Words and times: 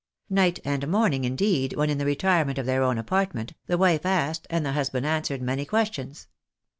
Night 0.31 0.57
and 0.65 0.87
morning, 0.87 1.25
indeed, 1.25 1.73
when 1.73 1.91
in 1.91 1.99
the 1.99 2.07
retirement 2.07 2.57
of 2.57 2.65
their 2.65 2.81
own 2.81 2.97
apartment, 2.97 3.53
the 3.67 3.77
wife 3.77 4.03
asked, 4.03 4.47
and 4.49 4.65
the 4.65 4.71
husband 4.71 5.05
answered, 5.05 5.43
many 5.43 5.63
questions. 5.63 6.27